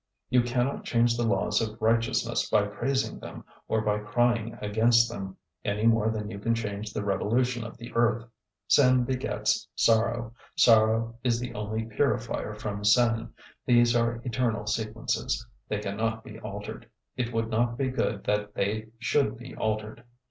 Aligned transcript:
You 0.31 0.41
cannot 0.41 0.83
change 0.83 1.15
the 1.15 1.27
laws 1.27 1.61
of 1.61 1.79
righteousness 1.79 2.49
by 2.49 2.65
praising 2.65 3.19
them, 3.19 3.43
or 3.67 3.81
by 3.81 3.99
crying 3.99 4.57
against 4.59 5.07
them, 5.11 5.37
any 5.63 5.85
more 5.85 6.09
than 6.09 6.27
you 6.27 6.39
can 6.39 6.55
change 6.55 6.91
the 6.91 7.03
revolution 7.05 7.63
of 7.63 7.77
the 7.77 7.93
earth. 7.93 8.25
Sin 8.67 9.03
begets 9.03 9.67
sorrow, 9.75 10.33
sorrow 10.55 11.19
is 11.23 11.39
the 11.39 11.53
only 11.53 11.83
purifier 11.85 12.55
from 12.55 12.83
sin; 12.83 13.29
these 13.67 13.95
are 13.95 14.19
eternal 14.23 14.65
sequences; 14.65 15.45
they 15.67 15.77
cannot 15.77 16.23
be 16.23 16.39
altered; 16.39 16.89
it 17.15 17.31
would 17.31 17.49
not 17.51 17.77
be 17.77 17.89
good 17.89 18.23
that 18.23 18.55
they 18.55 18.87
should 18.97 19.37
be 19.37 19.55
altered. 19.55 20.03